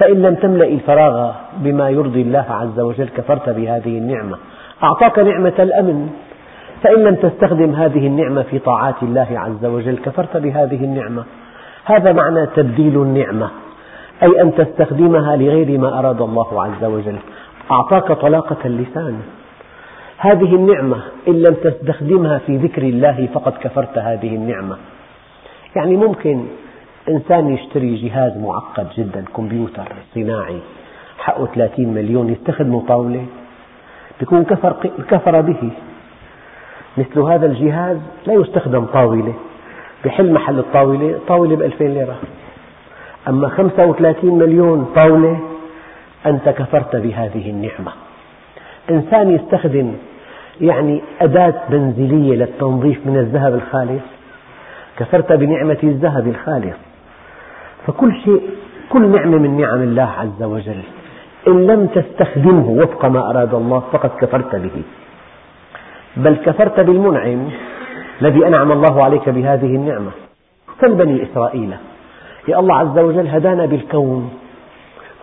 [0.01, 4.37] فإن لم تملأ الفراغ بما يرضي الله عز وجل كفرت بهذه النعمة.
[4.83, 6.09] أعطاك نعمة الأمن.
[6.83, 11.23] فإن لم تستخدم هذه النعمة في طاعات الله عز وجل كفرت بهذه النعمة.
[11.85, 13.49] هذا معنى تبديل النعمة
[14.23, 17.17] أي أن تستخدمها لغير ما أراد الله عز وجل.
[17.71, 19.21] أعطاك طلاقة اللسان.
[20.17, 20.97] هذه النعمة
[21.27, 24.77] إن لم تستخدمها في ذكر الله فقد كفرت هذه النعمة.
[25.75, 26.45] يعني ممكن
[27.09, 30.59] إنسان يشتري جهاز معقد جدا كمبيوتر صناعي
[31.19, 33.25] حقه 30 مليون يستخدمه طاولة
[34.21, 34.75] يكون كفر,
[35.09, 35.69] كفر به.
[36.97, 37.97] مثل هذا الجهاز
[38.27, 39.33] لا يستخدم طاولة.
[40.05, 42.15] بحل محل الطاولة طاولة بألفين ليرة.
[43.27, 45.39] أما 35 مليون طاولة
[46.25, 47.91] أنت كفرت بهذه النعمة.
[48.91, 49.93] إنسان يستخدم
[50.61, 54.03] يعني أداة منزلية للتنظيف من الذهب الخالص.
[54.97, 56.90] كفرت بنعمة الذهب الخالص.
[57.87, 58.41] فكل شيء
[58.89, 60.81] كل نعمة من نعم الله عز وجل.
[61.47, 64.83] إن لم تستخدمه وفق ما أراد الله فقد كفرت به.
[66.17, 67.49] بل كفرت بالمنعم
[68.21, 70.11] الذي أنعم الله عليك بهذه النعمة.
[70.81, 71.73] سل بني إسرائيل؟
[72.47, 74.31] يا الله عز وجل هدانا بالكون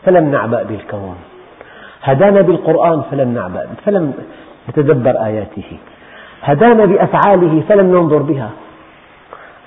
[0.05, 1.17] فلم نعبأ بالكون.
[2.03, 4.15] هدانا بالقرآن فلم نعبأ فلم
[4.69, 5.79] نتدبر آياته.
[6.43, 8.51] هدانا بأفعاله فلم ننظر بها.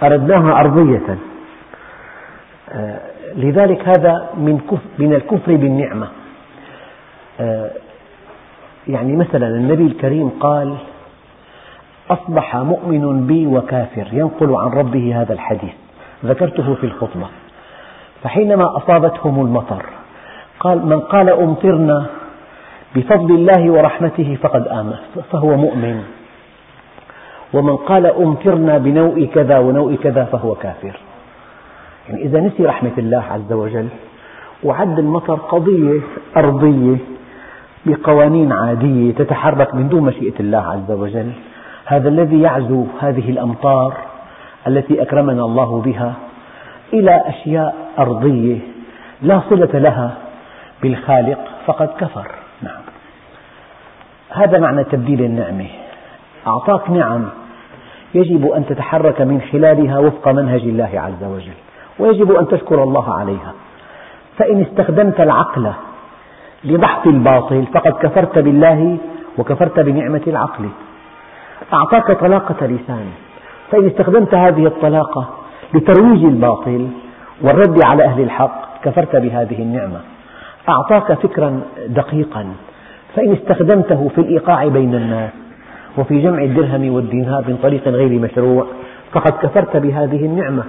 [0.03, 1.17] أردناها أرضية.
[3.35, 4.61] لذلك هذا من,
[4.99, 6.07] من الكفر بالنعمة.
[7.39, 7.71] آه،
[8.87, 10.75] يعني مثلا النبي الكريم قال
[12.09, 15.73] أصبح مؤمن بي وكافر ينقل عن ربه هذا الحديث.
[16.25, 17.27] ذكرته في الخطبة.
[18.23, 19.85] فحينما أصابتهم المطر
[20.59, 22.05] قال من قال أمطرنا
[22.95, 24.95] بفضل الله ورحمته فقد آمن
[25.31, 26.03] فهو مؤمن.
[27.53, 30.97] ومن قال أمطرنا بنوء كذا ونوء كذا فهو كافر.
[32.11, 33.87] يعني إذا نسي رحمة الله عز وجل
[34.63, 36.01] وعد المطر قضية
[36.37, 36.97] أرضية
[37.85, 41.31] بقوانين عادية تتحرك من دون مشيئة الله عز وجل
[41.85, 43.93] هذا الذي يعزو هذه الأمطار
[44.67, 46.13] التي أكرمنا الله بها
[46.93, 48.59] إلى أشياء أرضية
[49.21, 50.17] لا صلة لها
[50.81, 52.31] بالخالق فقد كفر.
[52.61, 52.81] نعم.
[54.29, 55.67] هذا معنى تبديل النعمة.
[56.47, 57.29] أعطاك نعم
[58.13, 61.70] يجب أن تتحرك من خلالها وفق منهج الله عز وجل.
[61.99, 63.53] ويجب أن تشكر الله عليها.
[64.37, 65.71] فإن استخدمت العقل
[66.63, 68.97] لمحق الباطل فقد كفرت بالله
[69.37, 70.69] وكفرت بنعمة العقل.
[71.73, 73.05] أعطاك طلاقة لسان.
[73.71, 75.29] فإن استخدمت هذه الطلاقة
[75.73, 76.87] لترويج الباطل
[77.41, 80.01] والرد على أهل الحق كفرت بهذه النعمة.
[80.69, 82.45] أعطاك فكرا دقيقا.
[83.15, 85.31] فإن استخدمته في الإيقاع بين الناس
[85.97, 88.65] وفي جمع الدرهم والدينار من طريق غير مشروع
[89.11, 90.63] فقد كفرت بهذه النعمة.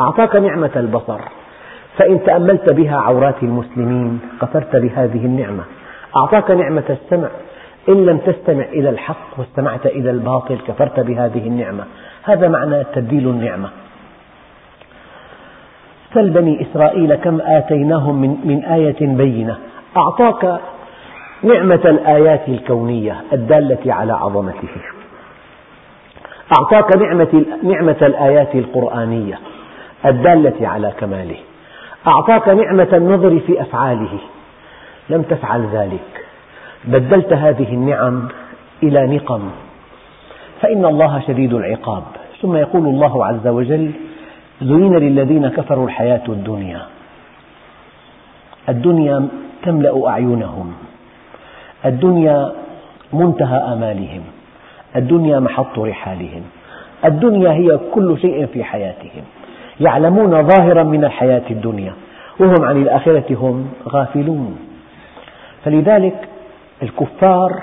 [0.00, 1.20] أعطاك نعمة البصر.
[1.98, 5.64] فإن تأملت بها عورات المسلمين كفرت بهذه النعمة.
[6.16, 7.28] أعطاك نعمة السمع.
[7.88, 11.84] إن لم تستمع إلى الحق واستمعت إلى الباطل كفرت بهذه النعمة.
[12.22, 13.68] هذا معنى تبديل النعمة.
[16.14, 19.56] سل بني إسرائيل كم آتيناهم من, من آية بينة.
[19.96, 20.60] أعطاك
[21.42, 24.68] نعمة الآيات الكونية الدالة على عظمته.
[26.58, 29.38] أعطاك نعمة, نعمة الآيات القرآنية.
[30.06, 31.36] الدالة على كماله.
[32.06, 34.18] أعطاك نعمة النظر في أفعاله.
[35.10, 36.24] لم تفعل ذلك.
[36.84, 38.28] بدلت هذه النعم
[38.82, 39.50] إلى نقم.
[40.60, 42.02] فإن الله شديد العقاب.
[42.42, 43.90] ثم يقول الله عز وجل
[44.62, 46.82] زين للذين كفروا الحياة الدنيا.
[48.68, 49.28] الدنيا
[49.62, 50.74] تملأ أعينهم.
[51.84, 52.52] الدنيا
[53.12, 54.22] منتهى آمالهم.
[54.96, 56.42] الدنيا محط رحالهم.
[57.04, 59.24] الدنيا هي كل شيء في حياتهم.
[59.80, 61.92] يعلمون ظاهرا من الحياة الدنيا
[62.40, 64.58] وهم عن الآخرة هم غافلون.
[65.64, 66.28] فلذلك
[66.82, 67.62] الكفار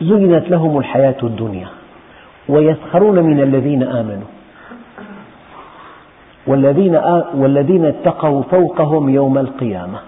[0.00, 1.68] زينت لهم الحياة الدنيا
[2.48, 4.28] ويسخرون من الذين آمنوا.
[6.46, 7.00] والذين,
[7.34, 9.98] والذين اتقوا فوقهم يوم القيامة.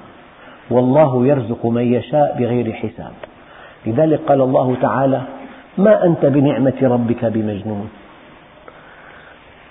[0.70, 3.12] والله يرزق من يشاء بغير حساب.
[3.86, 5.20] لذلك قال الله تعالى
[5.78, 7.88] ما أنت بنعمة ربك بمجنون.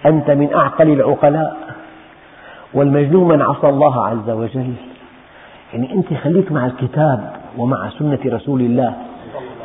[0.06, 1.58] أنت من أعقل العقلاء.
[2.74, 4.74] والمجنون من عصى الله عز وجل.
[5.74, 8.94] يعني أنت خليك مع الكتاب ومع سنة رسول الله.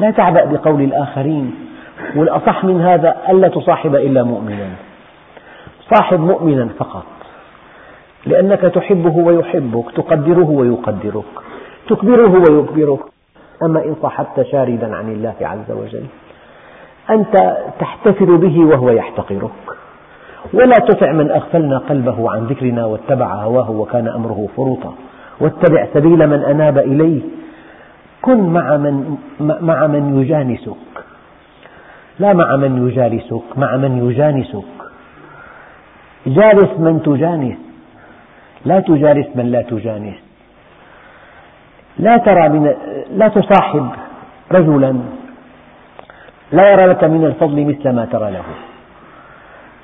[0.01, 1.55] لا تعبأ بقول الآخرين.
[2.17, 4.69] والأصح من هذا ألا تصاحب إلا مؤمنا.
[5.95, 7.05] صاحب مؤمنا فقط.
[8.27, 11.25] لأنك تحبه ويحبك تقدره ويقدرك
[11.89, 13.01] تكبره ويكبرك.
[13.63, 16.05] أما إن صاحبت شاردا عن الله عز وجل
[17.11, 19.51] أنت تحتفل به وهو يحتقرك.
[20.53, 24.95] ولا تطع من أغفلنا قلبه عن ذكرنا واتبع هواه وكان أمره فرطا
[25.41, 27.21] واتبع سبيل من أناب إليه.
[28.23, 30.77] كن مع من, مع من يجانسك.
[32.19, 34.65] لا مع من يجالسك مع من يجانسك.
[36.27, 37.57] جالس من تجانس.
[38.65, 40.15] لا تجالس من لا تجانس.
[41.99, 42.75] لا ترى من
[43.17, 43.89] لا تصاحب
[44.53, 44.97] رجلا.
[46.53, 48.43] لا يرى لك من الفضل مثل ما ترى له.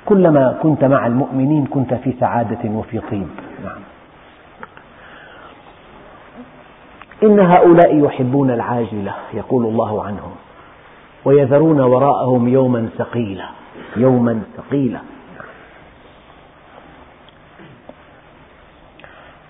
[0.07, 3.29] كلما كنت مع المؤمنين كنت في سعادة وفي طيب.
[3.65, 3.81] نعم.
[7.23, 10.33] إن هؤلاء يحبون العاجلة يقول الله عنهم
[11.25, 13.49] ويذرون وراءهم يوما ثقيلا
[13.97, 15.01] يوما ثقيلا.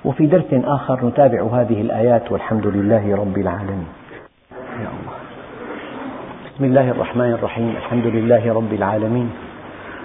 [0.04, 3.86] وفي درس آخر نتابع هذه الآيات والحمد لله رب العالمين.
[4.52, 5.16] يا الله.
[6.54, 9.30] بسم الله الرحمن الرحيم الحمد لله رب العالمين.